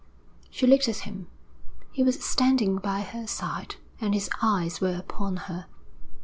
[0.49, 1.27] She looked at him.
[1.91, 5.67] He was standing by her side, and his eyes were upon her.